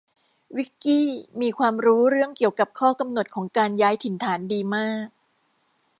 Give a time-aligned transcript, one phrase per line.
[0.57, 1.07] วิคกี้
[1.41, 5.07] มีความรู้เรื่องเกี่ยวกับข้อกำหนดของการย้ายถิ่นฐานดีมาก